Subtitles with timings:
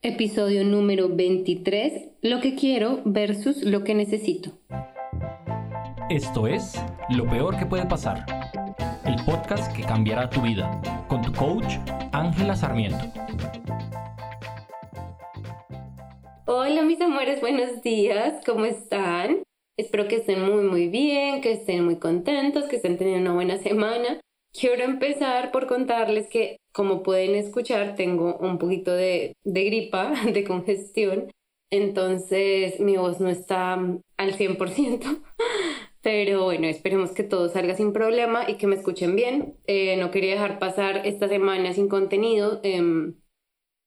[0.00, 4.52] Episodio número 23, lo que quiero versus lo que necesito.
[6.08, 8.24] Esto es Lo Peor que puede pasar,
[9.04, 11.78] el podcast que cambiará tu vida, con tu coach
[12.12, 13.06] Ángela Sarmiento.
[16.46, 19.42] Hola mis amores, buenos días, ¿cómo están?
[19.76, 23.58] Espero que estén muy muy bien, que estén muy contentos, que estén teniendo una buena
[23.58, 24.20] semana.
[24.52, 31.30] Quiero empezar por contarles que como pueden escuchar, tengo un poquito de, gripa, de congestión,
[31.70, 35.22] entonces mi voz no está al 100%,
[36.02, 39.56] pero bueno, esperemos que todo salga sin problema y que me escuchen bien.
[39.66, 43.16] Eh, no quería dejar pasar esta semana sin contenido, em,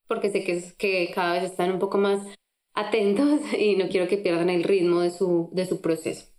[0.06, 2.26] porque sé que, que cada vez están un poco más
[2.74, 6.31] atentos y no quiero que pierdan el ritmo de su, de su proceso.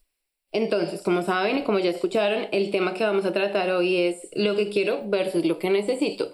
[0.53, 4.30] Entonces, como saben y como ya escucharon, el tema que vamos a tratar hoy es
[4.34, 6.31] lo que quiero versus lo que necesito.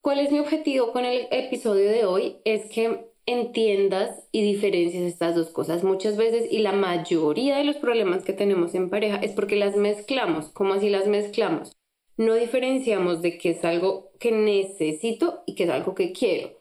[0.00, 2.38] ¿Cuál es mi objetivo con el episodio de hoy?
[2.44, 7.76] Es que entiendas y diferencies estas dos cosas muchas veces y la mayoría de los
[7.76, 10.48] problemas que tenemos en pareja es porque las mezclamos.
[10.54, 11.76] ¿Cómo así las mezclamos?
[12.16, 16.57] No diferenciamos de que es algo que necesito y que es algo que quiero.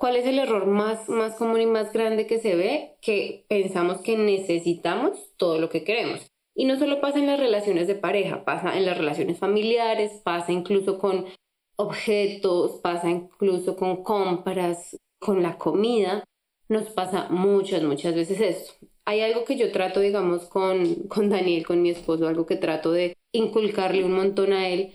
[0.00, 2.96] ¿Cuál es el error más, más común y más grande que se ve?
[3.02, 6.26] Que pensamos que necesitamos todo lo que queremos.
[6.54, 10.52] Y no solo pasa en las relaciones de pareja, pasa en las relaciones familiares, pasa
[10.52, 11.26] incluso con
[11.76, 16.24] objetos, pasa incluso con compras, con la comida,
[16.70, 18.72] nos pasa muchas, muchas veces esto.
[19.04, 22.90] Hay algo que yo trato, digamos, con, con Daniel, con mi esposo, algo que trato
[22.90, 24.94] de inculcarle un montón a él,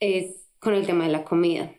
[0.00, 1.72] es con el tema de la comida.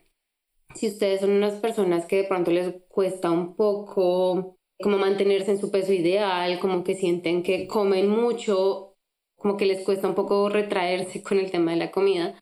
[0.75, 5.59] Si ustedes son unas personas que de pronto les cuesta un poco como mantenerse en
[5.59, 8.95] su peso ideal, como que sienten que comen mucho,
[9.35, 12.39] como que les cuesta un poco retraerse con el tema de la comida,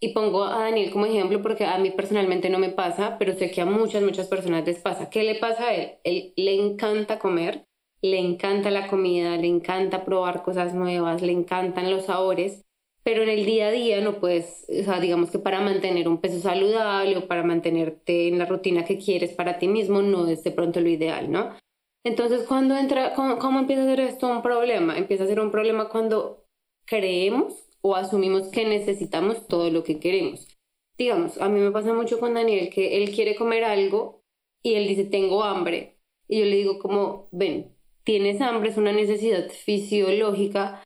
[0.00, 3.52] y pongo a Daniel como ejemplo porque a mí personalmente no me pasa, pero sé
[3.52, 5.08] que a muchas, muchas personas les pasa.
[5.10, 5.92] ¿Qué le pasa a él?
[6.02, 7.66] Él le encanta comer,
[8.00, 12.64] le encanta la comida, le encanta probar cosas nuevas, le encantan los sabores,
[13.04, 16.20] pero en el día a día no puedes, o sea, digamos que para mantener un
[16.20, 20.44] peso saludable o para mantenerte en la rutina que quieres para ti mismo no es
[20.44, 21.56] de pronto lo ideal, ¿no?
[22.04, 24.96] Entonces, cuando entra, ¿cómo, cómo empieza a ser esto un problema?
[24.96, 26.46] Empieza a ser un problema cuando
[26.84, 30.48] creemos o asumimos que necesitamos todo lo que queremos.
[30.98, 34.22] Digamos, a mí me pasa mucho con Daniel que él quiere comer algo
[34.62, 35.98] y él dice, tengo hambre.
[36.28, 37.74] Y yo le digo como, ven,
[38.04, 40.82] tienes hambre, es una necesidad fisiológica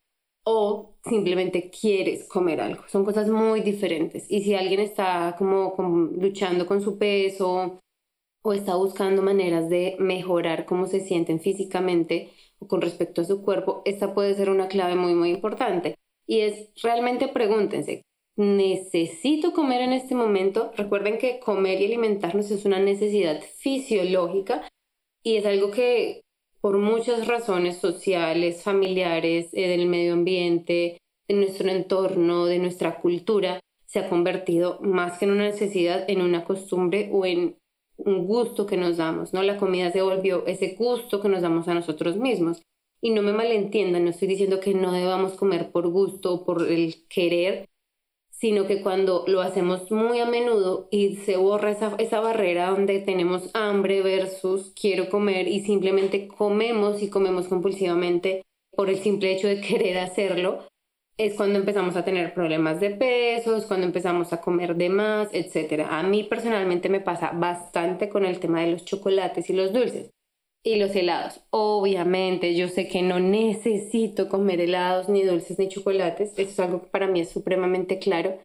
[0.48, 2.84] o simplemente quieres comer algo.
[2.86, 4.26] Son cosas muy diferentes.
[4.30, 5.74] Y si alguien está como,
[6.12, 7.80] luchando con su peso
[8.42, 12.30] o está buscando maneras de mejorar cómo se sienten físicamente
[12.60, 15.96] o con respecto a su cuerpo, esta puede ser una clave muy, muy importante.
[16.28, 18.02] Y es realmente pregúntense,
[18.36, 20.70] ¿necesito comer en este momento?
[20.76, 24.68] Recuerden que comer y alimentarnos es una necesidad fisiológica
[25.24, 26.22] y es algo que
[26.66, 33.60] por muchas razones sociales, familiares, eh, del medio ambiente, de nuestro entorno, de nuestra cultura,
[33.86, 37.56] se ha convertido más que en una necesidad, en una costumbre o en
[37.98, 39.44] un gusto que nos damos, ¿no?
[39.44, 42.60] La comida se volvió ese gusto que nos damos a nosotros mismos.
[43.00, 46.68] Y no me malentiendan, no estoy diciendo que no debamos comer por gusto o por
[46.68, 47.68] el querer,
[48.38, 53.00] sino que cuando lo hacemos muy a menudo y se borra esa, esa barrera donde
[53.00, 58.42] tenemos hambre versus quiero comer y simplemente comemos y comemos compulsivamente
[58.76, 60.64] por el simple hecho de querer hacerlo,
[61.16, 65.28] es cuando empezamos a tener problemas de peso, es cuando empezamos a comer de más,
[65.32, 65.86] etc.
[65.88, 70.10] A mí personalmente me pasa bastante con el tema de los chocolates y los dulces
[70.66, 71.40] y los helados.
[71.50, 76.32] Obviamente, yo sé que no necesito comer helados, ni dulces, ni chocolates.
[76.36, 78.40] Eso es algo que para mí es supremamente claro,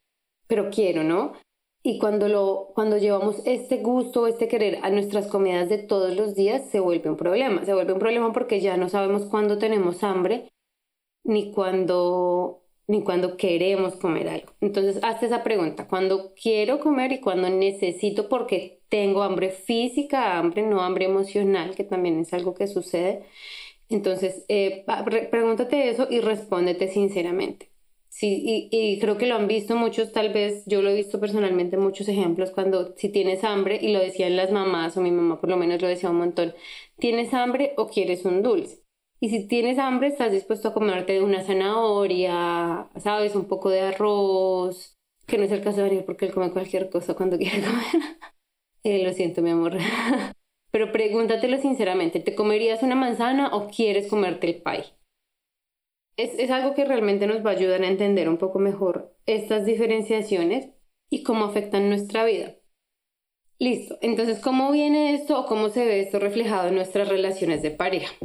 [0.47, 1.33] pero quiero, ¿no?
[1.81, 6.35] Y cuando, lo, cuando llevamos este gusto, este querer a nuestras comidas de todos los
[6.35, 7.65] días, se vuelve un problema.
[7.65, 10.51] Se vuelve un problema porque ya no sabemos cuándo tenemos hambre,
[11.23, 12.60] ni cuándo
[12.91, 14.51] ni cuando queremos comer algo.
[14.59, 20.63] Entonces, hazte esa pregunta, ¿cuándo quiero comer y cuándo necesito porque tengo hambre física, hambre,
[20.63, 23.23] no hambre emocional, que también es algo que sucede?
[23.89, 24.85] Entonces, eh,
[25.31, 27.71] pregúntate eso y respóndete sinceramente.
[28.09, 31.77] Sí, y, creo que lo han visto muchos, tal vez yo lo he visto personalmente
[31.77, 35.49] muchos ejemplos cuando si tienes hambre, y lo decían las mamás, o mi mamá por
[35.49, 36.53] lo menos lo decía un montón,
[36.99, 38.80] ¿tienes hambre o quieres un dulce?
[39.23, 44.97] Y si tienes hambre, estás dispuesto a comerte una zanahoria, sabes, un poco de arroz,
[45.27, 48.17] que no es el caso de Daniel porque él come cualquier cosa cuando quiere comer.
[48.83, 49.77] Eh, lo siento, mi amor.
[50.71, 54.85] Pero pregúntatelo sinceramente, ¿te comerías una manzana o quieres comerte el pie?
[56.17, 59.65] Es, es algo que realmente nos va a ayudar a entender un poco mejor estas
[59.65, 60.69] diferenciaciones
[61.11, 62.55] y cómo afectan nuestra vida.
[63.59, 63.99] Listo.
[64.01, 68.15] Entonces, ¿cómo viene esto o cómo se ve esto reflejado en nuestras relaciones de pareja?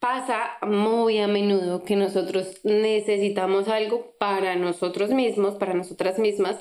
[0.00, 6.56] Pasa muy a menudo que nosotros necesitamos algo para nosotros mismos, para nosotras mismas,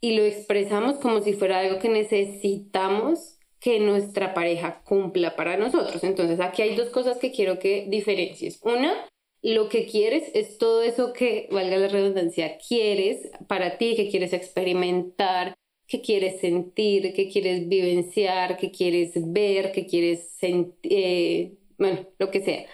[0.00, 6.02] y lo expresamos como si fuera algo que necesitamos que nuestra pareja cumpla para nosotros.
[6.02, 8.58] Entonces, aquí hay dos cosas que quiero que diferencies.
[8.62, 9.06] Una,
[9.42, 14.32] lo que quieres es todo eso que, valga la redundancia, quieres para ti, que quieres
[14.32, 15.54] experimentar,
[15.86, 22.30] qué quieres sentir, qué quieres vivenciar, qué quieres ver, qué quieres sentir, eh, bueno, lo
[22.30, 22.66] que sea.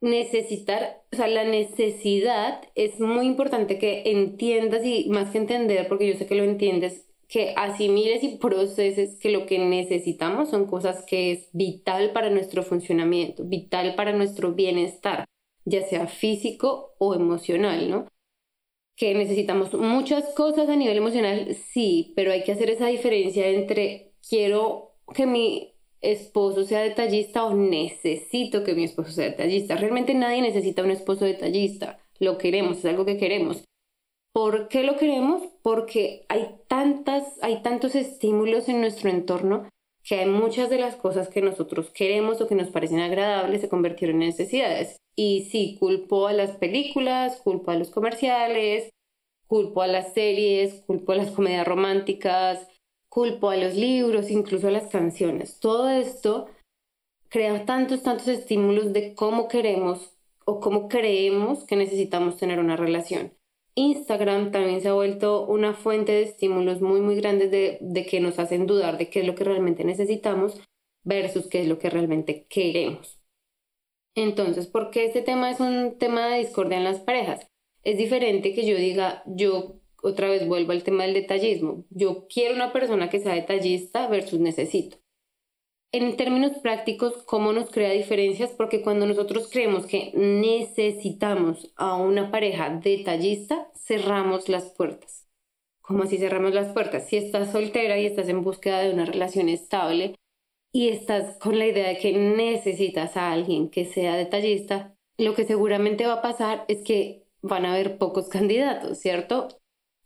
[0.00, 6.08] Necesitar, o sea, la necesidad es muy importante que entiendas y más que entender, porque
[6.08, 11.04] yo sé que lo entiendes, que asimiles y proceses que lo que necesitamos son cosas
[11.06, 15.24] que es vital para nuestro funcionamiento, vital para nuestro bienestar,
[15.64, 18.08] ya sea físico o emocional, ¿no?
[18.98, 24.12] que necesitamos muchas cosas a nivel emocional, sí, pero hay que hacer esa diferencia entre
[24.28, 29.76] quiero que mi esposo sea detallista o necesito que mi esposo sea detallista.
[29.76, 31.98] Realmente nadie necesita un esposo detallista.
[32.18, 33.64] Lo queremos, es algo que queremos.
[34.32, 35.42] ¿Por qué lo queremos?
[35.62, 39.68] Porque hay tantas, hay tantos estímulos en nuestro entorno
[40.04, 43.68] que hay muchas de las cosas que nosotros queremos o que nos parecen agradables se
[43.68, 44.96] convirtieron en necesidades.
[45.16, 48.90] Y sí, culpo a las películas, culpo a los comerciales,
[49.46, 52.68] culpo a las series, culpo a las comedias románticas,
[53.18, 55.58] culpo a los libros, incluso a las canciones.
[55.58, 56.46] Todo esto
[57.28, 63.32] crea tantos, tantos estímulos de cómo queremos o cómo creemos que necesitamos tener una relación.
[63.74, 68.20] Instagram también se ha vuelto una fuente de estímulos muy, muy grandes de, de que
[68.20, 70.60] nos hacen dudar de qué es lo que realmente necesitamos
[71.02, 73.18] versus qué es lo que realmente queremos.
[74.14, 77.48] Entonces, ¿por qué este tema es un tema de discordia en las parejas?
[77.82, 82.54] Es diferente que yo diga, yo otra vez vuelvo al tema del detallismo, yo quiero
[82.54, 84.98] una persona que sea detallista versus necesito.
[85.90, 88.50] En términos prácticos, ¿cómo nos crea diferencias?
[88.50, 95.26] Porque cuando nosotros creemos que necesitamos a una pareja detallista, cerramos las puertas.
[95.80, 97.08] ¿Cómo así cerramos las puertas?
[97.08, 100.14] Si estás soltera y estás en búsqueda de una relación estable
[100.72, 105.44] y estás con la idea de que necesitas a alguien que sea detallista, lo que
[105.44, 109.48] seguramente va a pasar es que van a haber pocos candidatos, ¿cierto?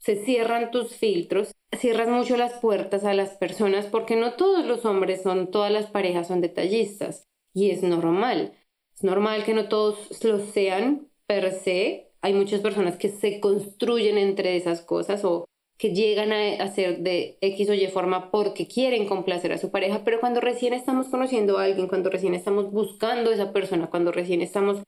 [0.04, 4.84] Se cierran tus filtros cierras mucho las puertas a las personas porque no todos los
[4.84, 8.52] hombres son, todas las parejas son detallistas y es normal.
[8.94, 12.12] Es normal que no todos lo sean per se.
[12.20, 15.46] Hay muchas personas que se construyen entre esas cosas o
[15.78, 20.04] que llegan a hacer de X o Y forma porque quieren complacer a su pareja,
[20.04, 24.12] pero cuando recién estamos conociendo a alguien, cuando recién estamos buscando a esa persona, cuando
[24.12, 24.82] recién estamos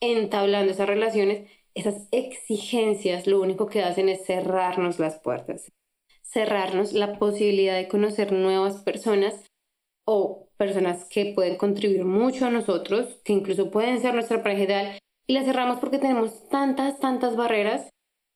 [0.00, 5.72] entablando esas relaciones, esas exigencias lo único que hacen es cerrarnos las puertas
[6.34, 9.46] cerrarnos la posibilidad de conocer nuevas personas
[10.04, 14.98] o personas que pueden contribuir mucho a nosotros, que incluso pueden ser nuestra pareja ideal,
[15.26, 17.88] y la cerramos porque tenemos tantas, tantas barreras,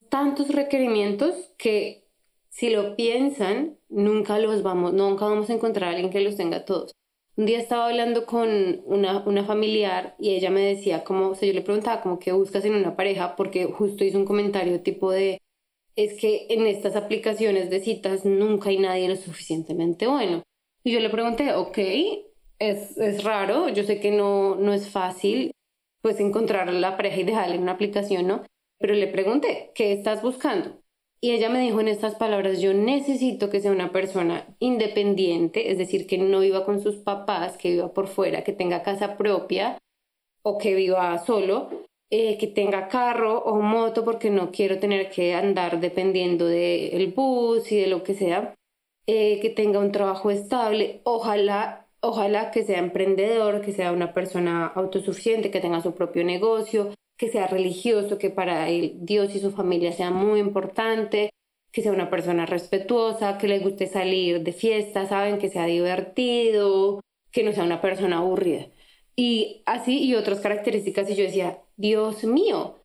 [0.09, 2.09] tantos requerimientos que
[2.51, 6.65] si lo piensan, nunca los vamos, nunca vamos a encontrar a alguien que los tenga
[6.65, 6.93] todos.
[7.39, 11.47] Un día estaba hablando con una, una familiar y ella me decía como, o sea,
[11.47, 15.13] yo le preguntaba como qué buscas en una pareja porque justo hizo un comentario tipo
[15.13, 15.41] de,
[15.95, 20.43] es que en estas aplicaciones de citas nunca hay nadie lo suficientemente bueno.
[20.83, 21.79] Y yo le pregunté, ok,
[22.59, 25.53] es, es raro, yo sé que no, no es fácil
[26.03, 28.43] pues encontrar la pareja ideal en una aplicación, ¿no?
[28.81, 30.81] Pero le pregunté, ¿qué estás buscando?
[31.21, 35.79] Y ella me dijo en estas palabras, yo necesito que sea una persona independiente, es
[35.79, 39.79] decir, que no viva con sus papás, que viva por fuera, que tenga casa propia
[40.43, 41.71] o que viva solo,
[42.11, 47.71] eh, que tenga carro o moto porque no quiero tener que andar dependiendo del bus
[47.73, 48.55] y de lo que sea,
[49.07, 54.67] eh, que tenga un trabajo estable, ojalá, ojalá que sea emprendedor, que sea una persona
[54.67, 59.51] autosuficiente, que tenga su propio negocio, que sea religioso, que para él Dios y su
[59.51, 61.31] familia sea muy importante,
[61.73, 67.01] que sea una persona respetuosa, que le guste salir de fiesta, saben, que sea divertido,
[67.33, 68.69] que no sea una persona aburrida.
[69.17, 71.11] Y así y otras características.
[71.11, 72.85] Y yo decía, Dios mío,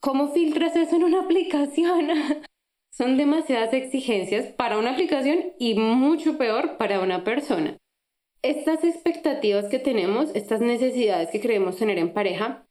[0.00, 2.08] ¿cómo filtras eso en una aplicación?
[2.92, 7.78] Son demasiadas exigencias para una aplicación y mucho peor para una persona.
[8.42, 12.66] Estas expectativas que tenemos, estas necesidades que creemos tener en pareja,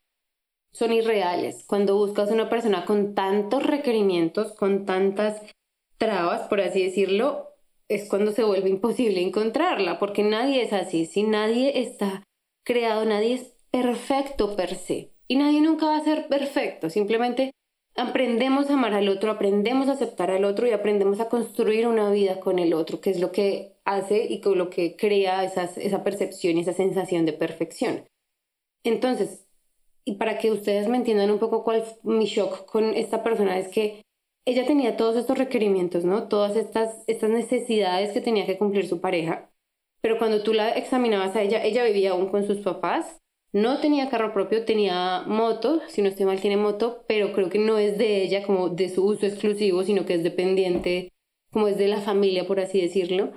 [0.71, 1.63] son irreales.
[1.65, 5.41] Cuando buscas una persona con tantos requerimientos, con tantas
[5.97, 7.49] trabas, por así decirlo,
[7.87, 11.05] es cuando se vuelve imposible encontrarla, porque nadie es así.
[11.05, 12.23] Si nadie está
[12.63, 15.11] creado, nadie es perfecto per se.
[15.27, 17.51] Y nadie nunca va a ser perfecto, simplemente
[17.95, 22.09] aprendemos a amar al otro, aprendemos a aceptar al otro y aprendemos a construir una
[22.11, 26.03] vida con el otro, que es lo que hace y con lo que crea esa
[26.03, 28.05] percepción y esa sensación de perfección.
[28.83, 29.40] Entonces,
[30.05, 33.67] y para que ustedes me entiendan un poco cuál mi shock con esta persona, es
[33.67, 34.01] que
[34.45, 36.27] ella tenía todos estos requerimientos, ¿no?
[36.27, 39.51] Todas estas, estas necesidades que tenía que cumplir su pareja,
[40.01, 43.19] pero cuando tú la examinabas a ella, ella vivía aún con sus papás,
[43.53, 47.59] no tenía carro propio, tenía moto, si no estoy mal tiene moto, pero creo que
[47.59, 51.09] no es de ella como de su uso exclusivo, sino que es dependiente,
[51.51, 53.33] como es de la familia, por así decirlo.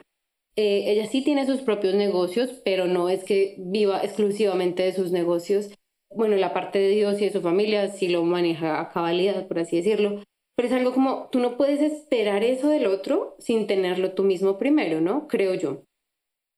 [0.56, 5.10] Eh, ella sí tiene sus propios negocios, pero no es que viva exclusivamente de sus
[5.10, 5.70] negocios.
[6.14, 9.58] Bueno, la parte de Dios y de su familia sí lo maneja a cabalidad, por
[9.58, 10.22] así decirlo.
[10.56, 14.56] Pero es algo como, tú no puedes esperar eso del otro sin tenerlo tú mismo
[14.56, 15.26] primero, ¿no?
[15.26, 15.82] Creo yo.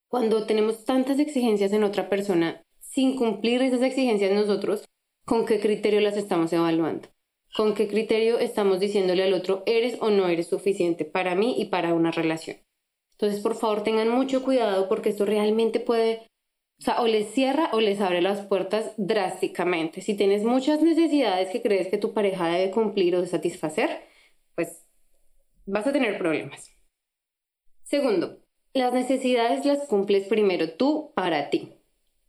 [0.09, 4.85] Cuando tenemos tantas exigencias en otra persona, sin cumplir esas exigencias nosotros,
[5.25, 7.09] ¿con qué criterio las estamos evaluando?
[7.57, 11.67] ¿Con qué criterio estamos diciéndole al otro, eres o no eres suficiente para mí y
[11.67, 12.59] para una relación?
[13.13, 16.29] Entonces, por favor, tengan mucho cuidado porque esto realmente puede,
[16.79, 20.03] o sea, o les cierra o les abre las puertas drásticamente.
[20.03, 24.03] Si tienes muchas necesidades que crees que tu pareja debe cumplir o satisfacer,
[24.55, 24.85] pues
[25.65, 26.71] vas a tener problemas.
[27.83, 28.41] Segundo,
[28.75, 31.73] las necesidades las cumples primero tú para ti.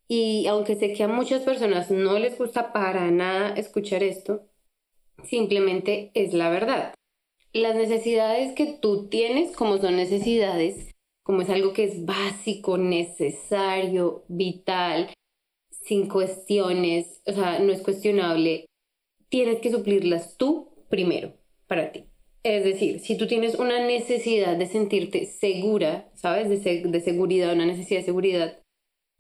[0.08, 4.48] Y aunque sé que a muchas personas no les gusta para nada escuchar esto,
[5.24, 6.94] simplemente es la verdad.
[7.52, 10.96] Las necesidades que tú tienes, como son necesidades,
[11.28, 15.14] como es algo que es básico, necesario, vital,
[15.70, 18.66] sin cuestiones, o sea, no es cuestionable,
[19.28, 21.34] tienes que suplirlas tú primero
[21.68, 22.06] para ti.
[22.44, 26.48] Es decir, si tú tienes una necesidad de sentirte segura, ¿sabes?
[26.48, 28.64] De, de seguridad, una necesidad de seguridad,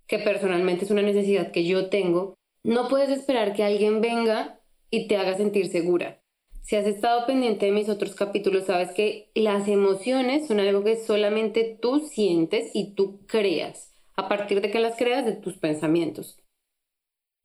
[0.08, 5.10] que personalmente es una necesidad que yo tengo, no puedes esperar que alguien venga y
[5.10, 6.22] te haga sentir segura.
[6.68, 10.98] Si has estado pendiente de mis otros capítulos, sabes que las emociones son algo que
[10.98, 16.38] solamente tú sientes y tú creas, a partir de que las creas de tus pensamientos.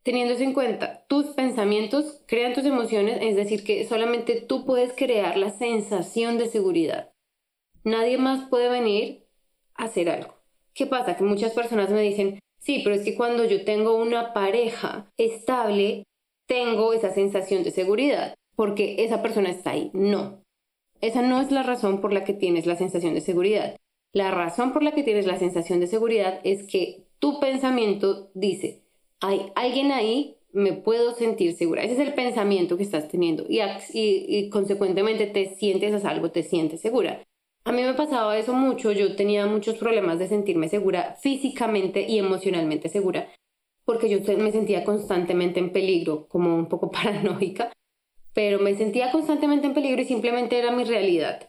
[0.02, 4.92] Teniendo eso en cuenta, tus pensamientos crean tus emociones, es decir, que solamente tú puedes
[4.92, 7.12] crear la sensación de seguridad.
[7.84, 9.28] Nadie más puede venir
[9.76, 10.34] a hacer algo.
[10.74, 11.16] ¿Qué pasa?
[11.16, 16.04] Que muchas personas me dicen, Sí, pero es que cuando yo tengo una pareja estable,
[16.48, 19.90] tengo esa sensación de seguridad, porque esa persona está ahí.
[19.92, 20.42] No,
[21.00, 23.76] esa no es la razón por la que tienes la sensación de seguridad.
[24.12, 28.82] La razón por la que tienes la sensación de seguridad es que tu pensamiento dice,
[29.20, 31.82] hay alguien ahí, me puedo sentir segura.
[31.82, 33.60] Ese es el pensamiento que estás teniendo y,
[33.92, 37.22] y consecuentemente te sientes a salvo, te sientes segura.
[37.64, 42.18] A mí me pasaba eso mucho, yo tenía muchos problemas de sentirme segura físicamente y
[42.18, 43.28] emocionalmente segura,
[43.84, 47.72] porque yo me sentía constantemente en peligro, como un poco paranoica,
[48.34, 51.48] pero me sentía constantemente en peligro y simplemente era mi realidad.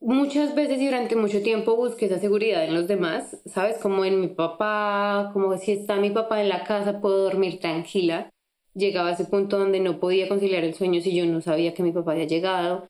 [0.00, 3.78] Muchas veces y durante mucho tiempo busqué esa seguridad en los demás, ¿sabes?
[3.78, 8.30] Como en mi papá, como si está mi papá en la casa puedo dormir tranquila.
[8.74, 11.82] Llegaba a ese punto donde no podía conciliar el sueño si yo no sabía que
[11.82, 12.88] mi papá había llegado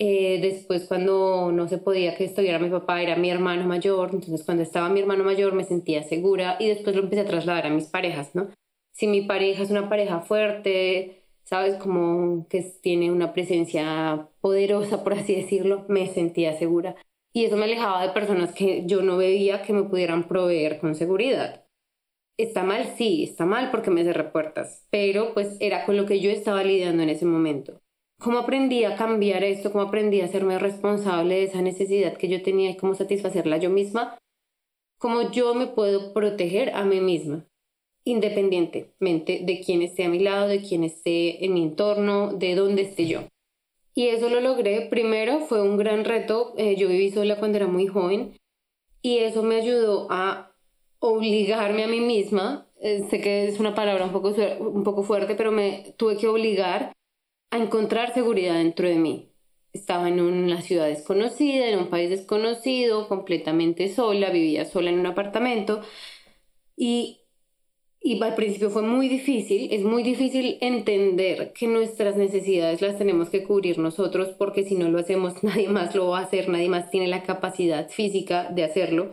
[0.00, 4.10] eh, después, cuando no se podía que estuviera mi papá, era mi hermano mayor.
[4.12, 7.66] Entonces, cuando estaba mi hermano mayor, me sentía segura y después lo empecé a trasladar
[7.66, 8.48] a mis parejas, ¿no?
[8.92, 11.76] Si mi pareja es una pareja fuerte, ¿sabes?
[11.76, 16.94] Como que tiene una presencia poderosa, por así decirlo, me sentía segura.
[17.32, 20.94] Y eso me alejaba de personas que yo no veía que me pudieran proveer con
[20.94, 21.64] seguridad.
[22.38, 26.20] Está mal, sí, está mal porque me cerré puertas, pero pues era con lo que
[26.20, 27.80] yo estaba lidiando en ese momento.
[28.20, 29.72] ¿Cómo aprendí a cambiar esto?
[29.72, 33.70] ¿Cómo aprendí a hacerme responsable de esa necesidad que yo tenía y cómo satisfacerla yo
[33.70, 34.18] misma?
[34.98, 37.47] ¿Cómo yo me puedo proteger a mí misma?
[38.08, 42.80] Independientemente de quién esté a mi lado, de quién esté en mi entorno, de dónde
[42.80, 43.24] esté yo.
[43.94, 44.86] Y eso lo logré.
[44.88, 46.54] Primero fue un gran reto.
[46.56, 48.32] Eh, yo viví sola cuando era muy joven
[49.02, 50.54] y eso me ayudó a
[51.00, 52.66] obligarme a mí misma.
[52.80, 56.28] Eh, sé que es una palabra un poco, un poco fuerte, pero me tuve que
[56.28, 56.94] obligar
[57.50, 59.28] a encontrar seguridad dentro de mí.
[59.74, 65.06] Estaba en una ciudad desconocida, en un país desconocido, completamente sola, vivía sola en un
[65.06, 65.82] apartamento
[66.78, 67.17] y,
[68.00, 73.28] y al principio fue muy difícil, es muy difícil entender que nuestras necesidades las tenemos
[73.28, 76.68] que cubrir nosotros porque si no lo hacemos nadie más lo va a hacer, nadie
[76.68, 79.12] más tiene la capacidad física de hacerlo.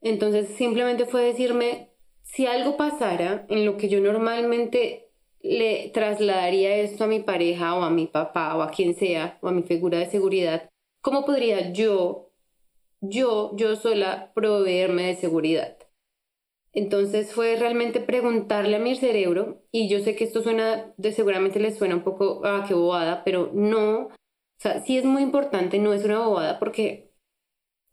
[0.00, 1.90] Entonces simplemente fue decirme,
[2.22, 7.82] si algo pasara en lo que yo normalmente le trasladaría esto a mi pareja o
[7.82, 10.70] a mi papá o a quien sea o a mi figura de seguridad,
[11.02, 12.30] ¿cómo podría yo,
[13.00, 15.83] yo, yo sola proveerme de seguridad?
[16.74, 21.60] Entonces fue realmente preguntarle a mi cerebro, y yo sé que esto suena, de seguramente
[21.60, 24.10] les suena un poco, ah, qué bobada, pero no, o
[24.58, 27.12] sea, sí es muy importante, no es una bobada, porque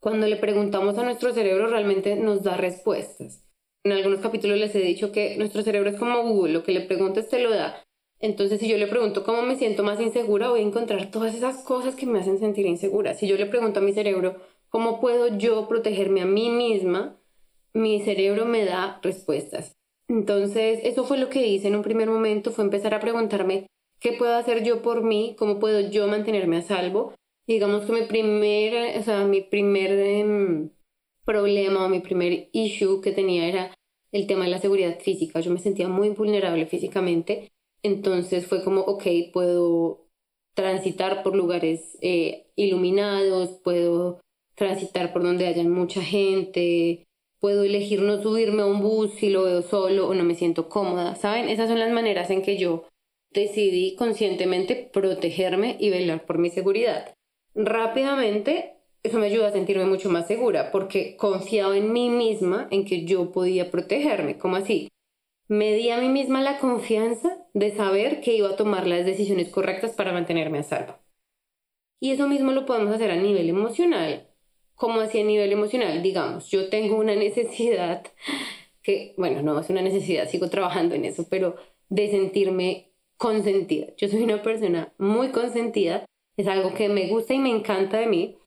[0.00, 3.44] cuando le preguntamos a nuestro cerebro realmente nos da respuestas.
[3.84, 6.80] En algunos capítulos les he dicho que nuestro cerebro es como Google, lo que le
[6.80, 7.84] preguntes te lo da.
[8.18, 11.64] Entonces, si yo le pregunto cómo me siento más insegura, voy a encontrar todas esas
[11.64, 13.14] cosas que me hacen sentir insegura.
[13.14, 14.36] Si yo le pregunto a mi cerebro
[14.68, 17.20] cómo puedo yo protegerme a mí misma,
[17.74, 19.72] mi cerebro me da respuestas.
[20.08, 23.66] Entonces, eso fue lo que hice en un primer momento, fue empezar a preguntarme
[24.00, 27.14] qué puedo hacer yo por mí, cómo puedo yo mantenerme a salvo.
[27.46, 30.70] digamos que mi primer, o sea, mi primer em,
[31.24, 33.74] problema o mi primer issue que tenía era
[34.12, 35.40] el tema de la seguridad física.
[35.40, 37.52] Yo me sentía muy vulnerable físicamente,
[37.82, 40.06] entonces fue como, ok, puedo
[40.54, 44.20] transitar por lugares eh, iluminados, puedo
[44.54, 47.06] transitar por donde haya mucha gente,
[47.42, 50.68] puedo elegir no subirme a un bus si lo veo solo o no me siento
[50.68, 51.48] cómoda, ¿saben?
[51.48, 52.84] Esas son las maneras en que yo
[53.32, 57.12] decidí conscientemente protegerme y velar por mi seguridad.
[57.56, 62.84] Rápidamente, eso me ayuda a sentirme mucho más segura porque confiaba en mí misma en
[62.84, 64.38] que yo podía protegerme.
[64.38, 64.88] ¿Cómo así?
[65.48, 69.48] Me di a mí misma la confianza de saber que iba a tomar las decisiones
[69.48, 70.94] correctas para mantenerme a salvo.
[72.00, 74.31] Y eso mismo lo podemos hacer a nivel emocional
[74.74, 78.04] como así a nivel emocional, digamos, yo tengo una necesidad
[78.82, 81.56] que, bueno, no es una necesidad, sigo trabajando en eso, pero
[81.88, 83.86] de sentirme consentida.
[83.96, 86.04] Yo soy una persona muy consentida,
[86.36, 88.38] es algo que me gusta y me encanta de mí,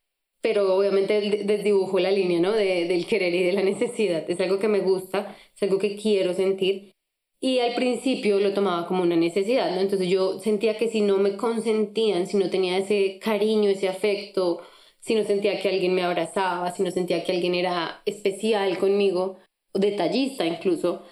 [0.41, 2.51] pero obviamente desdibujo la línea, ¿no?
[2.51, 4.29] De, del querer y de la necesidad.
[4.29, 6.91] Es algo que me gusta, es algo que quiero sentir.
[7.39, 9.81] Y al principio lo tomaba como una necesidad, ¿no?
[9.81, 14.61] Entonces yo sentía que si no me consentían, si no tenía ese cariño, ese afecto,
[15.05, 19.37] si no sentía que alguien me abrazaba, si no sentía que alguien era especial conmigo,
[19.71, 21.03] detallista incluso,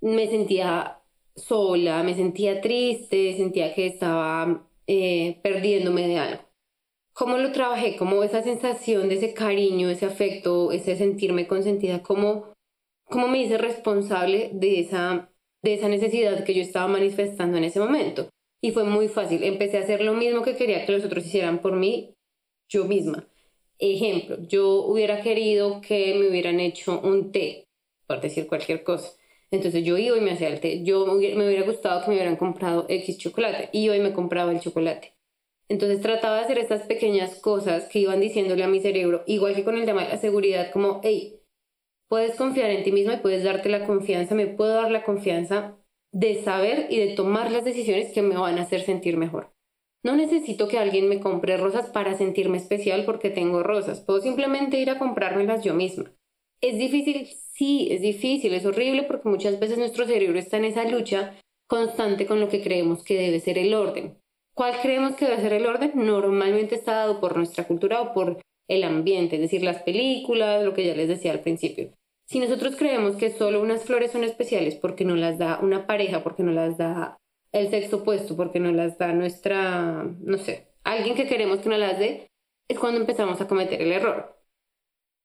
[0.00, 1.00] me sentía
[1.36, 6.42] sola, me sentía triste, sentía que estaba eh, perdiéndome de algo.
[7.12, 7.96] ¿Cómo lo trabajé?
[7.96, 12.54] Como esa sensación de ese cariño, ese afecto, ese sentirme consentida, ¿cómo,
[13.04, 15.30] cómo me hice responsable de esa,
[15.62, 18.30] de esa necesidad que yo estaba manifestando en ese momento?
[18.62, 19.44] Y fue muy fácil.
[19.44, 22.14] Empecé a hacer lo mismo que quería que los otros hicieran por mí,
[22.70, 23.28] yo misma.
[23.84, 27.68] Ejemplo, yo hubiera querido que me hubieran hecho un té,
[28.06, 29.10] por decir cualquier cosa.
[29.50, 30.84] Entonces yo iba y me hacía el té.
[30.84, 31.14] Yo me
[31.46, 35.16] hubiera gustado que me hubieran comprado X chocolate y hoy me compraba el chocolate.
[35.68, 39.64] Entonces trataba de hacer estas pequeñas cosas que iban diciéndole a mi cerebro, igual que
[39.64, 41.40] con el tema de la seguridad, como, hey,
[42.08, 45.78] puedes confiar en ti misma y puedes darte la confianza, me puedo dar la confianza
[46.12, 49.51] de saber y de tomar las decisiones que me van a hacer sentir mejor.
[50.04, 54.00] No necesito que alguien me compre rosas para sentirme especial porque tengo rosas.
[54.00, 56.12] Puedo simplemente ir a comprármelas yo misma.
[56.60, 57.28] ¿Es difícil?
[57.52, 61.38] Sí, es difícil, es horrible porque muchas veces nuestro cerebro está en esa lucha
[61.68, 64.18] constante con lo que creemos que debe ser el orden.
[64.54, 65.92] ¿Cuál creemos que debe ser el orden?
[65.94, 70.74] Normalmente está dado por nuestra cultura o por el ambiente, es decir, las películas, lo
[70.74, 71.90] que ya les decía al principio.
[72.26, 76.22] Si nosotros creemos que solo unas flores son especiales porque no las da una pareja,
[76.22, 77.18] porque no las da
[77.52, 81.78] el sexo opuesto porque nos las da nuestra, no sé, alguien que queremos que nos
[81.78, 82.26] las dé,
[82.68, 84.38] es cuando empezamos a cometer el error.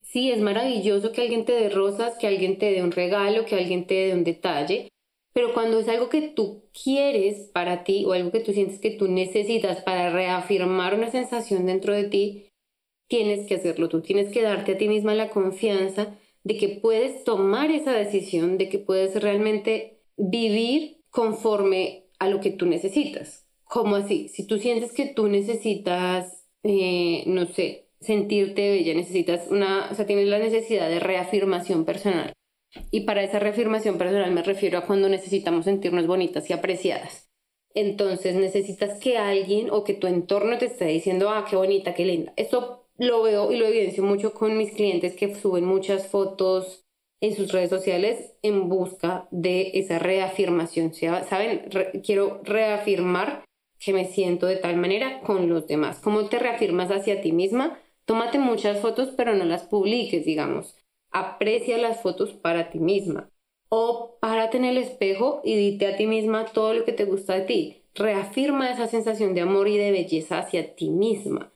[0.02, 3.56] Sí, es maravilloso que alguien te dé rosas, que alguien te dé un regalo, que
[3.56, 4.90] alguien te dé un detalle,
[5.34, 8.92] pero cuando es algo que tú quieres para ti o algo que tú sientes que
[8.92, 12.50] tú necesitas para reafirmar una sensación dentro de ti,
[13.08, 17.24] tienes que hacerlo tú, tienes que darte a ti misma la confianza de que puedes
[17.24, 23.46] tomar esa decisión, de que puedes realmente vivir conforme a lo que tú necesitas.
[23.64, 24.30] ¿Cómo así?
[24.30, 30.06] Si tú sientes que tú necesitas, eh, no sé, sentirte bella, necesitas una, o sea,
[30.06, 32.34] tienes la necesidad de reafirmación personal.
[32.92, 37.30] Y para esa reafirmación personal me refiero a cuando necesitamos sentirnos bonitas y apreciadas.
[37.74, 42.06] Entonces necesitas que alguien o que tu entorno te esté diciendo, ah, qué bonita, qué
[42.06, 42.34] linda.
[42.36, 46.87] Esto lo veo y lo evidencio mucho con mis clientes que suben muchas fotos
[47.22, 50.94] en sus redes sociales en busca de esa reafirmación.
[50.94, 51.70] ¿Saben?
[52.04, 53.44] quiero reafirmar
[53.80, 56.00] que me siento de tal manera con los demás.
[56.00, 57.80] ¿Cómo te reafirmas hacia ti misma?
[58.06, 60.76] Tómate muchas fotos, pero no las publiques, digamos.
[61.12, 63.30] Aprecia las fotos para ti misma.
[63.70, 67.34] O párate en el espejo y dite a ti misma todo lo que te gusta
[67.36, 67.84] de ti.
[67.96, 71.52] Reafirma esa sensación de amor y de belleza hacia ti misma.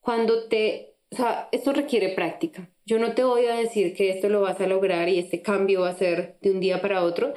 [0.00, 2.68] Cuando te o sea, esto requiere práctica.
[2.84, 5.82] Yo no te voy a decir que esto lo vas a lograr y este cambio
[5.82, 7.34] va a ser de un día para otro.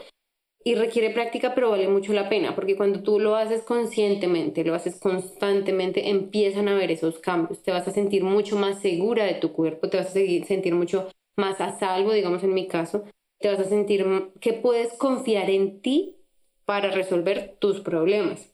[0.64, 4.74] Y requiere práctica, pero vale mucho la pena, porque cuando tú lo haces conscientemente, lo
[4.74, 7.62] haces constantemente, empiezan a ver esos cambios.
[7.62, 11.10] Te vas a sentir mucho más segura de tu cuerpo, te vas a sentir mucho
[11.38, 13.04] más a salvo, digamos en mi caso,
[13.40, 14.04] te vas a sentir
[14.42, 16.18] que puedes confiar en ti
[16.66, 18.52] para resolver tus problemas.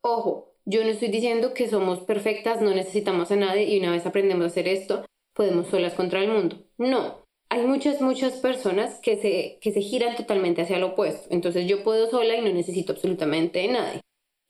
[0.00, 4.04] Ojo, yo no estoy diciendo que somos perfectas, no necesitamos a nadie y una vez
[4.04, 6.58] aprendemos a hacer esto, podemos solas contra el mundo.
[6.76, 11.28] No, hay muchas, muchas personas que se, que se giran totalmente hacia lo opuesto.
[11.30, 14.00] Entonces yo puedo sola y no necesito absolutamente de nadie.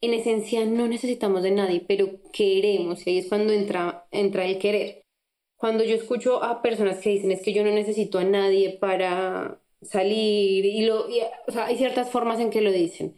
[0.00, 4.58] En esencia no necesitamos de nadie, pero queremos y ahí es cuando entra, entra el
[4.58, 5.02] querer.
[5.56, 9.60] Cuando yo escucho a personas que dicen es que yo no necesito a nadie para
[9.82, 11.06] salir y lo,
[11.46, 13.16] o sea, hay ciertas formas en que lo dicen.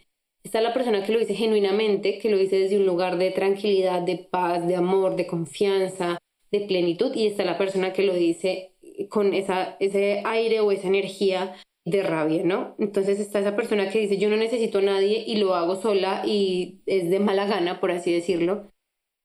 [0.48, 4.00] Está la persona que lo dice genuinamente, que lo dice desde un lugar de tranquilidad,
[4.00, 6.16] de paz, de amor, de confianza,
[6.50, 8.72] de plenitud, y está la persona que lo dice
[9.10, 12.76] con esa, ese aire o esa energía de rabia, ¿no?
[12.78, 16.22] Entonces está esa persona que dice yo no necesito a nadie y lo hago sola
[16.24, 18.72] y es de mala gana, por así decirlo,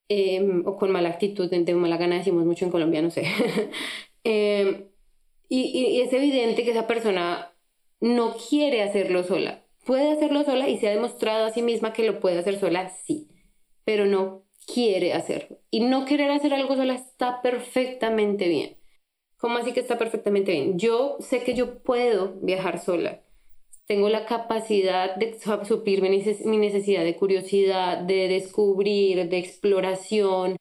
[0.09, 3.23] em, o con mala actitud, de mala gana decimos mucho en Colombia, no sé.
[4.25, 4.89] Em,
[5.49, 7.53] y es evidente que esa persona
[8.01, 9.62] no quiere hacerlo sola.
[9.85, 12.89] Puede hacerlo sola y se ha demostrado a sí misma que lo puede hacer sola,
[12.89, 13.29] sí,
[13.83, 15.59] pero no quiere hacerlo.
[15.69, 18.77] Y no querer hacer algo sola está perfectamente bien.
[19.37, 20.79] ¿Cómo así que está perfectamente bien?
[20.79, 23.21] Yo sé que yo puedo viajar sola.
[23.85, 30.55] Tengo la capacidad de suplir mi necesidad de curiosidad, de descubrir, de exploración.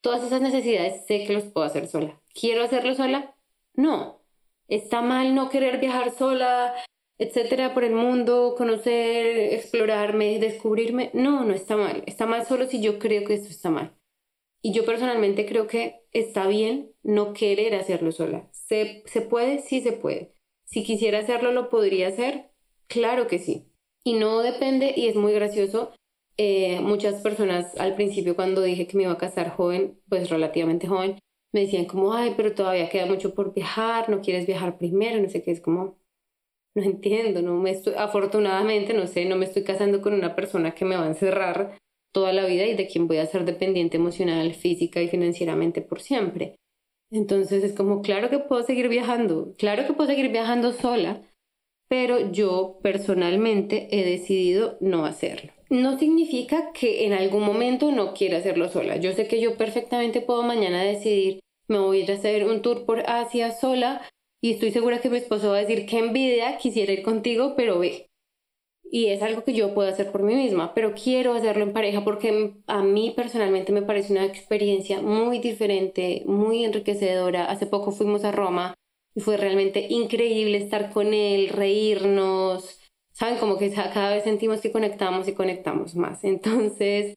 [0.00, 2.20] Todas esas necesidades sé que los puedo hacer sola.
[2.34, 3.36] ¿Quiero hacerlo sola?
[3.74, 4.20] No.
[4.66, 6.74] Está mal no querer viajar sola,
[7.18, 11.10] etcétera, por el mundo, conocer, explorarme, descubrirme.
[11.14, 12.02] No, no está mal.
[12.06, 13.94] Está mal solo si yo creo que esto está mal.
[14.62, 18.48] Y yo personalmente creo que está bien no querer hacerlo sola.
[18.52, 19.60] ¿Se, ¿Se puede?
[19.60, 20.34] Sí se puede.
[20.64, 22.50] Si quisiera hacerlo, ¿lo podría hacer?
[22.88, 23.68] Claro que sí.
[24.04, 25.92] Y no depende, y es muy gracioso,
[26.36, 30.88] eh, muchas personas al principio cuando dije que me iba a casar joven, pues relativamente
[30.88, 31.18] joven,
[31.52, 35.28] me decían como, ay, pero todavía queda mucho por viajar, no quieres viajar primero, no
[35.28, 35.98] sé qué, es como,
[36.76, 40.74] no entiendo, no me estoy, afortunadamente, no sé, no me estoy casando con una persona
[40.74, 41.78] que me va a encerrar
[42.12, 46.00] toda la vida y de quien voy a ser dependiente emocional, física y financieramente por
[46.00, 46.56] siempre.
[47.10, 51.22] Entonces es como, claro que puedo seguir viajando, claro que puedo seguir viajando sola,
[51.88, 55.52] pero yo personalmente he decidido no hacerlo.
[55.70, 58.96] No significa que en algún momento no quiera hacerlo sola.
[58.96, 62.62] Yo sé que yo perfectamente puedo mañana decidir, me voy a ir a hacer un
[62.62, 64.02] tour por Asia sola
[64.44, 67.78] y estoy segura que mi esposo va a decir, qué envidia, quisiera ir contigo, pero
[67.78, 68.10] ve,
[68.82, 72.04] y es algo que yo puedo hacer por mí misma, pero quiero hacerlo en pareja
[72.04, 77.46] porque a mí personalmente me parece una experiencia muy diferente, muy enriquecedora.
[77.46, 78.74] Hace poco fuimos a Roma
[79.14, 82.82] y fue realmente increíble estar con él, reírnos,
[83.14, 86.22] saben como que cada vez sentimos que conectamos y conectamos más.
[86.22, 87.14] Entonces,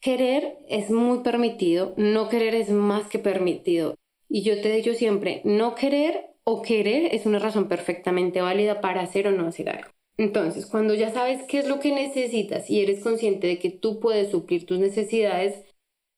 [0.00, 3.94] querer es muy permitido, no querer es más que permitido.
[4.26, 9.02] Y yo te digo siempre, no querer o querer es una razón perfectamente válida para
[9.02, 9.90] hacer o no hacer algo.
[10.18, 13.98] Entonces, cuando ya sabes qué es lo que necesitas y eres consciente de que tú
[14.00, 15.64] puedes suplir tus necesidades,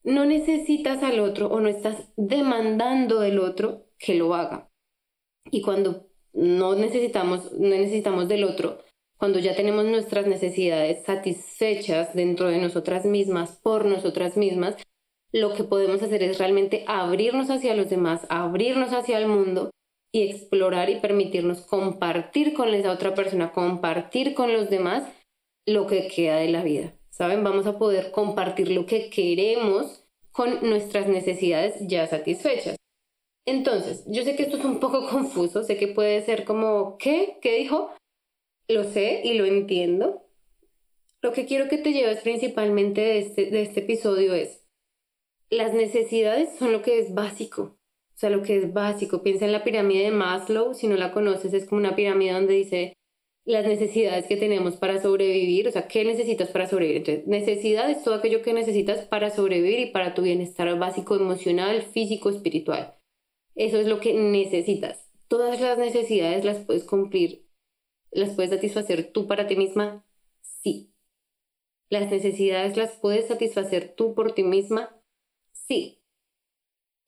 [0.03, 4.71] no necesitas al otro o no estás demandando del otro que lo haga.
[5.51, 8.79] Y cuando no necesitamos, no necesitamos del otro,
[9.17, 14.77] cuando ya tenemos nuestras necesidades satisfechas dentro de nosotras mismas, por nosotras mismas,
[15.33, 19.71] lo que podemos hacer es realmente abrirnos hacia los demás, abrirnos hacia el mundo
[20.15, 25.03] y explorar y permitirnos compartir con esa otra persona, compartir con los demás
[25.67, 26.95] lo que queda de la vida.
[27.11, 27.43] ¿Saben?
[27.43, 32.77] Vamos a poder compartir lo que queremos con nuestras necesidades ya satisfechas.
[33.45, 37.39] Entonces, yo sé que esto es un poco confuso, sé que puede ser como, ¿qué?
[37.43, 37.91] ¿Qué dijo?
[38.69, 40.23] Lo sé y lo entiendo.
[41.23, 44.65] Lo que quiero que te lleves principalmente de este, de este episodio es,
[45.51, 47.77] las necesidades son lo que es básico.
[48.15, 49.23] O sea, lo que es básico.
[49.23, 50.75] Piensa en la pirámide de Maslow.
[50.75, 52.97] Si no la conoces, es como una pirámide donde dice
[53.45, 55.69] las necesidades que tenemos para sobrevivir.
[55.69, 56.99] O sea, ¿qué necesitas para sobrevivir?
[56.99, 61.83] Entonces, necesidad es todo aquello que necesitas para sobrevivir y para tu bienestar básico, emocional,
[61.83, 62.95] físico, espiritual.
[63.55, 65.11] Eso es lo que necesitas.
[65.29, 67.47] Todas las necesidades las puedes cumplir.
[68.11, 70.05] ¿Las puedes satisfacer tú para ti misma?
[70.41, 70.93] Sí.
[71.91, 74.97] ¿Las necesidades las puedes satisfacer tú por ti misma?
[75.53, 76.04] Sí.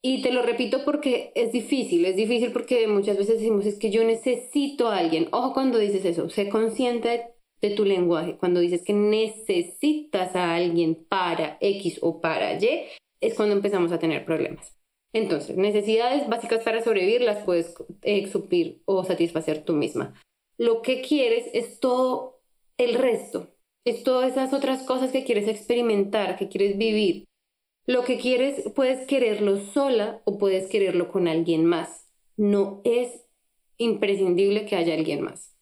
[0.01, 3.89] Y te lo repito porque es difícil, es difícil porque muchas veces decimos es que
[3.89, 5.27] yo necesito a alguien.
[5.31, 8.37] Ojo cuando dices eso, sé consciente de tu lenguaje.
[8.37, 12.85] Cuando dices que necesitas a alguien para X o para Y,
[13.21, 14.77] es cuando empezamos a tener problemas.
[15.13, 20.13] Entonces, necesidades básicas para sobrevivir las puedes eh, suplir o satisfacer tú misma.
[20.57, 22.41] Lo que quieres es todo
[22.77, 23.47] el resto,
[23.85, 27.26] es todas esas otras cosas que quieres experimentar, que quieres vivir.
[27.87, 32.05] Lo que quieres, puedes quererlo sola o puedes quererlo con alguien más.
[32.35, 33.25] No es
[33.77, 35.55] imprescindible que haya alguien más.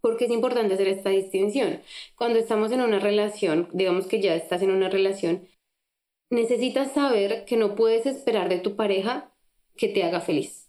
[0.00, 1.82] Porque es importante hacer esta distinción.
[2.16, 5.46] Cuando estamos en una relación, digamos que ya estás en una relación,
[6.30, 9.32] necesitas saber que no puedes esperar de tu pareja
[9.76, 10.68] que te haga feliz.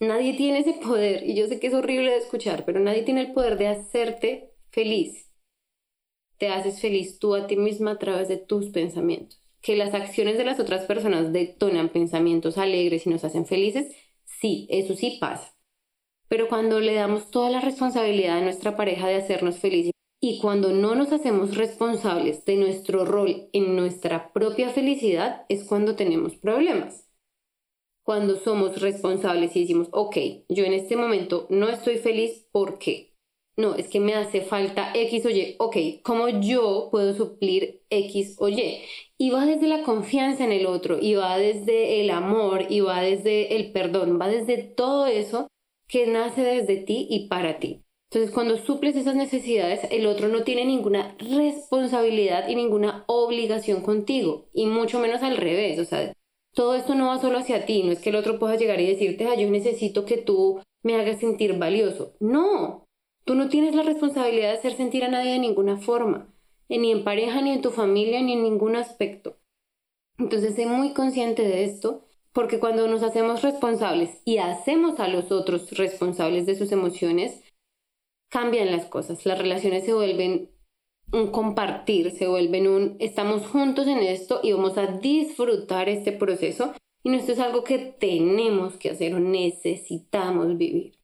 [0.00, 3.20] Nadie tiene ese poder, y yo sé que es horrible de escuchar, pero nadie tiene
[3.20, 5.30] el poder de hacerte feliz.
[6.38, 9.41] Te haces feliz tú a ti misma a través de tus pensamientos.
[9.62, 13.94] Que las acciones de las otras personas detonan pensamientos alegres y nos hacen felices,
[14.24, 15.54] sí, eso sí pasa.
[16.28, 20.72] Pero cuando le damos toda la responsabilidad a nuestra pareja de hacernos felices y cuando
[20.72, 27.08] no nos hacemos responsables de nuestro rol en nuestra propia felicidad, es cuando tenemos problemas.
[28.04, 30.16] Cuando somos responsables y decimos, ok,
[30.48, 33.11] yo en este momento no estoy feliz, ¿por qué?
[33.56, 35.56] No, es que me hace falta X o Y.
[35.58, 38.80] Ok, ¿cómo yo puedo suplir X o Y?
[39.18, 43.02] Y va desde la confianza en el otro, y va desde el amor, y va
[43.02, 45.48] desde el perdón, va desde todo eso
[45.86, 47.82] que nace desde ti y para ti.
[48.10, 54.48] Entonces, cuando suples esas necesidades, el otro no tiene ninguna responsabilidad y ninguna obligación contigo,
[54.54, 55.78] y mucho menos al revés.
[55.78, 56.12] O sea,
[56.54, 58.86] todo esto no va solo hacia ti, no es que el otro pueda llegar y
[58.86, 62.14] decirte, ah, yo necesito que tú me hagas sentir valioso.
[62.20, 62.81] No,
[63.24, 66.32] tú no tienes la responsabilidad de hacer sentir a nadie de ninguna forma,
[66.68, 69.36] ni en pareja, ni en tu familia, ni en ningún aspecto.
[70.18, 75.30] Entonces, sé muy consciente de esto porque cuando nos hacemos responsables y hacemos a los
[75.30, 77.42] otros responsables de sus emociones,
[78.30, 79.26] cambian las cosas.
[79.26, 80.50] Las relaciones se vuelven
[81.12, 86.72] un compartir, se vuelven un estamos juntos en esto y vamos a disfrutar este proceso.
[87.04, 91.01] Y esto es algo que tenemos que hacer o necesitamos vivir.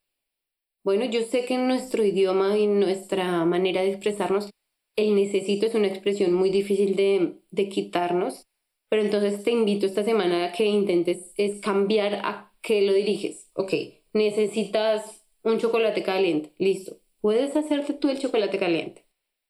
[0.88, 4.48] Bueno, yo sé que en nuestro idioma y en nuestra manera de expresarnos,
[4.96, 8.46] el necesito es una expresión muy difícil de, de quitarnos,
[8.88, 13.50] pero entonces te invito esta semana a que intentes es cambiar a qué lo diriges.
[13.52, 13.74] Ok,
[14.14, 16.54] necesitas un chocolate caliente.
[16.56, 16.96] Listo.
[17.20, 19.04] Puedes hacerte tú el chocolate caliente.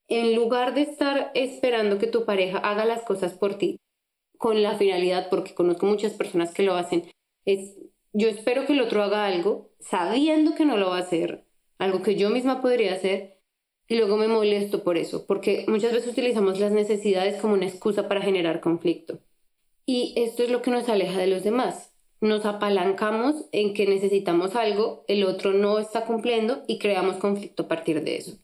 [0.09, 3.79] En lugar de estar esperando que tu pareja haga las cosas por ti
[4.39, 7.05] con la finalidad, porque conozco muchas personas que lo hacen,
[7.45, 7.77] es
[8.13, 11.45] yo espero que el otro haga algo sabiendo que no lo va a hacer,
[11.79, 13.39] algo que yo misma podría hacer,
[13.89, 18.07] y luego me molesto por eso, porque muchas veces utilizamos las necesidades como una excusa
[18.07, 19.21] para generar conflicto.
[19.87, 21.95] Y esto es lo que nos aleja de los demás.
[22.21, 27.69] Nos apalancamos en que necesitamos algo, el otro no está cumpliendo y creamos conflicto a
[27.69, 28.39] partir de eso.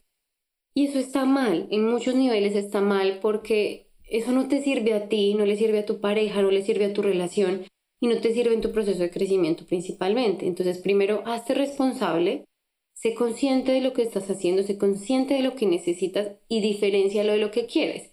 [0.74, 5.08] Y eso está mal, en muchos niveles está mal porque eso no te sirve a
[5.08, 7.66] ti, no le sirve a tu pareja, no le sirve a tu relación
[8.04, 10.46] y no te sirve en tu proceso de crecimiento principalmente.
[10.46, 12.44] Entonces, primero, hazte responsable,
[12.92, 17.32] sé consciente de lo que estás haciendo, sé consciente de lo que necesitas y diferencialo
[17.32, 18.12] de lo que quieres.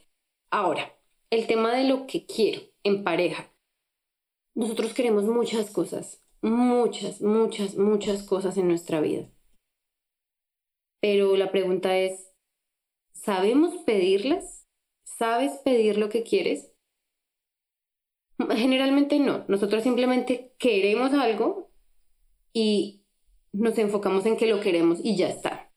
[0.49, 0.97] Ahora,
[1.29, 3.53] el tema de lo que quiero en pareja.
[4.55, 9.29] Nosotros queremos muchas cosas, muchas, muchas, muchas cosas en nuestra vida.
[11.01, 12.31] Pero la pregunta es,
[13.11, 14.65] ¿sabemos pedirlas?
[15.03, 16.70] ¿Sabes pedir lo que quieres?
[18.49, 19.45] Generalmente no.
[19.47, 21.71] Nosotros simplemente queremos algo
[22.53, 23.03] y
[23.53, 25.71] nos enfocamos en que lo queremos y ya está.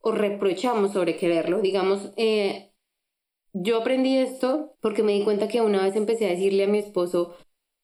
[0.00, 1.60] O reprochamos sobre quererlo.
[1.60, 2.72] Digamos, eh,
[3.52, 6.78] yo aprendí esto porque me di cuenta que una vez empecé a decirle a mi
[6.78, 7.36] esposo,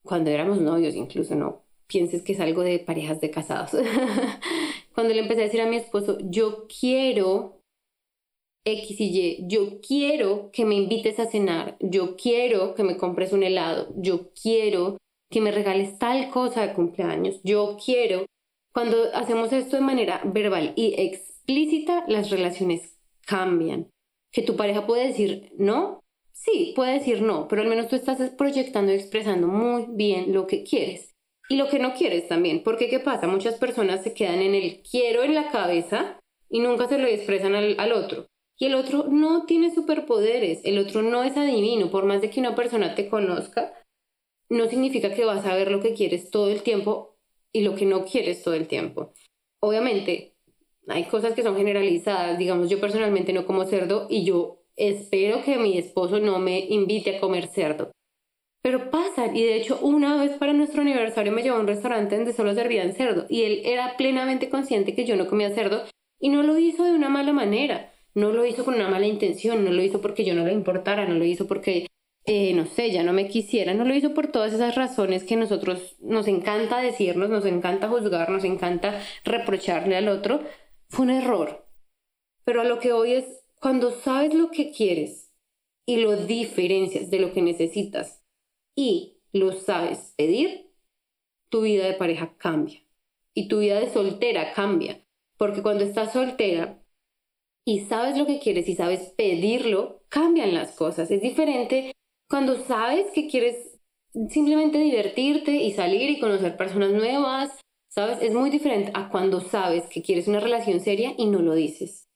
[0.03, 3.71] cuando éramos novios incluso, no pienses que es algo de parejas de casados,
[4.95, 7.64] cuando le empecé a decir a mi esposo, yo quiero
[8.65, 13.33] X y Y, yo quiero que me invites a cenar, yo quiero que me compres
[13.33, 14.97] un helado, yo quiero
[15.31, 18.25] que me regales tal cosa de cumpleaños, yo quiero.
[18.73, 23.89] Cuando hacemos esto de manera verbal y explícita, las relaciones cambian
[24.33, 26.01] que tu pareja puede decir no.
[26.33, 30.47] Sí, puede decir no, pero al menos tú estás proyectando y expresando muy bien lo
[30.47, 31.15] que quieres
[31.49, 32.63] y lo que no quieres también.
[32.63, 33.29] Porque ¿qué pasa?
[33.29, 36.19] Muchas personas se quedan en el quiero en la cabeza
[36.51, 38.27] y nunca se lo expresan al, al otro.
[38.59, 42.41] Y el otro no tiene superpoderes, el otro no es adivino, por más de que
[42.41, 43.73] una persona te conozca,
[44.49, 47.17] no significa que vas a ver lo que quieres todo el tiempo
[47.53, 49.13] y lo que no quieres todo el tiempo.
[49.61, 50.35] Obviamente,
[50.89, 55.57] hay cosas que son generalizadas, digamos, yo personalmente no como cerdo y yo espero que
[55.59, 57.91] mi esposo no me invite a comer cerdo.
[58.63, 62.17] Pero pasan, y de hecho una vez para nuestro aniversario me llevó a un restaurante
[62.17, 65.85] donde solo servían cerdo y él era plenamente consciente que yo no comía cerdo
[66.19, 69.65] y no lo hizo de una mala manera, no lo hizo con una mala intención,
[69.65, 71.87] no lo hizo porque yo no le importara, no lo hizo porque,
[72.27, 75.37] eh, no sé, ya no me quisiera, no lo hizo por todas esas razones que
[75.37, 80.41] nosotros nos encanta decirnos, nos encanta juzgar, nos encanta reprocharle al otro,
[80.89, 81.67] fue un error.
[82.45, 85.33] Pero a lo que hoy es, cuando sabes lo que quieres
[85.87, 88.23] y lo diferencias de lo que necesitas
[88.75, 90.71] y lo sabes pedir,
[91.49, 92.81] tu vida de pareja cambia.
[93.35, 95.05] y tu vida de soltera cambia.
[95.37, 96.84] Porque cuando estás soltera
[97.65, 101.11] y sabes lo que quieres y sabes pedirlo, cambian las cosas.
[101.11, 101.93] Es diferente
[102.29, 103.81] cuando sabes que quieres
[104.29, 108.19] simplemente divertirte y salir y conocer personas nuevas, ¿sabes?
[108.21, 112.09] Es muy diferente a cuando sabes que quieres una relación seria y no lo dices.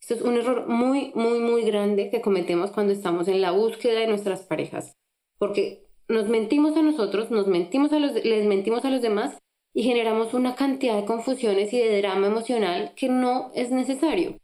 [0.00, 4.00] Esto es un error muy, muy, muy grande que cometemos cuando estamos en la búsqueda
[4.00, 4.94] de nuestras parejas.
[5.38, 9.36] Porque nos mentimos a nosotros, nos mentimos a los, les mentimos a los demás
[9.74, 14.38] y generamos una cantidad de confusiones y de drama emocional que no es necesario.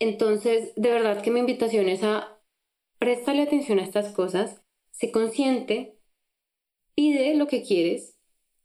[0.00, 2.40] Entonces, de verdad que mi invitación es a
[2.98, 5.98] prestarle atención a estas cosas, sé consciente,
[6.94, 8.16] pide lo que quieres,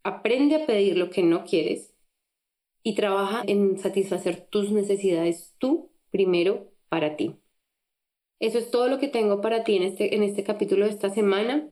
[0.04, 1.94] aprende a pedir lo que no quieres
[2.84, 7.36] y trabaja en satisfacer tus necesidades tú primero para ti.
[8.40, 11.10] Eso es todo lo que tengo para ti en este, en este capítulo de esta
[11.10, 11.70] semana.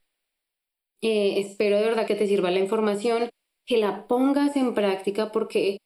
[1.01, 3.29] Eh, espero de verdad que te sirva la información,
[3.65, 5.77] que la pongas en práctica porque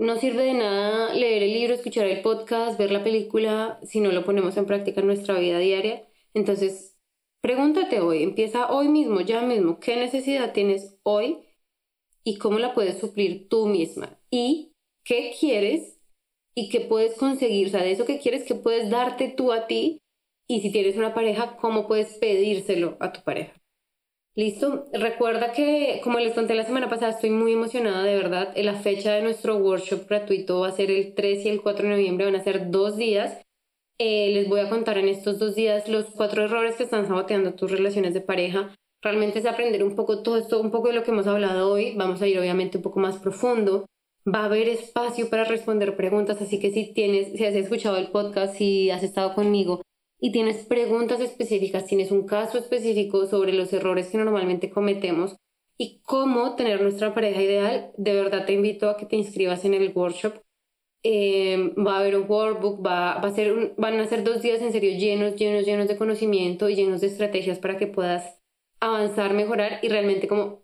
[0.00, 4.10] no sirve de nada leer el libro, escuchar el podcast, ver la película si no
[4.10, 6.08] lo ponemos en práctica en nuestra vida diaria.
[6.32, 6.96] Entonces,
[7.42, 11.40] pregúntate hoy, empieza hoy mismo, ya mismo, ¿qué necesidad tienes hoy
[12.24, 14.18] y cómo la puedes suplir tú misma?
[14.30, 14.72] ¿Y
[15.04, 15.98] qué quieres
[16.54, 17.66] y qué puedes conseguir?
[17.66, 20.00] O sea, de eso que quieres, ¿qué puedes darte tú a ti?
[20.48, 23.59] Y si tienes una pareja, ¿cómo puedes pedírselo a tu pareja?
[24.40, 24.86] Listo.
[24.94, 28.56] Recuerda que, como les conté la semana pasada, estoy muy emocionada de verdad.
[28.56, 31.90] La fecha de nuestro workshop gratuito va a ser el 3 y el 4 de
[31.90, 33.42] noviembre, van a ser dos días.
[33.98, 37.52] Eh, les voy a contar en estos dos días los cuatro errores que están saboteando
[37.52, 38.74] tus relaciones de pareja.
[39.02, 41.94] Realmente es aprender un poco todo esto, un poco de lo que hemos hablado hoy.
[41.98, 43.84] Vamos a ir obviamente un poco más profundo.
[44.26, 48.08] Va a haber espacio para responder preguntas, así que si tienes, si has escuchado el
[48.08, 49.82] podcast, si has estado conmigo
[50.20, 55.36] y tienes preguntas específicas, tienes un caso específico sobre los errores que normalmente cometemos
[55.78, 59.72] y cómo tener nuestra pareja ideal, de verdad te invito a que te inscribas en
[59.74, 60.34] el workshop.
[61.02, 64.60] Eh, va a haber un workbook, va, va a ser van a ser dos días
[64.60, 68.38] en serio llenos, llenos, llenos de conocimiento y llenos de estrategias para que puedas
[68.80, 70.62] avanzar, mejorar y realmente como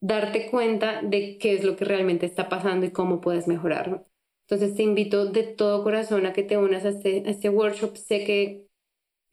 [0.00, 4.04] darte cuenta de qué es lo que realmente está pasando y cómo puedes mejorarlo.
[4.48, 7.96] Entonces te invito de todo corazón a que te unas a este, a este workshop.
[7.96, 8.65] Sé que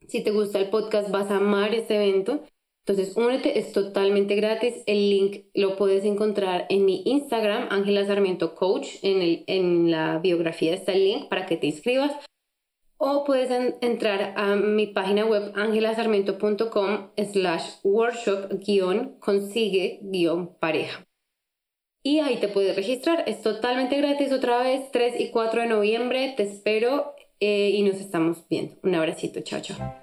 [0.08, 2.44] si te gusta el podcast vas a amar este evento.
[2.86, 4.84] Entonces, únete, es totalmente gratis.
[4.86, 8.98] El link lo puedes encontrar en mi Instagram, Ángela Sarmiento Coach.
[9.04, 12.12] En, el, en la biografía está el link para que te inscribas.
[12.98, 13.50] O puedes
[13.82, 21.06] entrar a mi página web angelasarmiento.com slash workshop guion consigue guion pareja.
[22.06, 23.24] Y ahí te puedes registrar.
[23.28, 26.34] Es totalmente gratis otra vez, 3 y 4 de noviembre.
[26.36, 28.76] Te espero eh, y nos estamos viendo.
[28.84, 29.42] Un abracito.
[29.42, 30.03] Chao, chao.